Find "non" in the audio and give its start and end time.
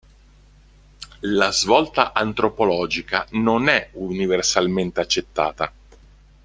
3.33-3.67